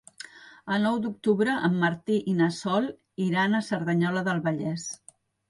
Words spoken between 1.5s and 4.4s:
en Martí i na Sol iran a Cerdanyola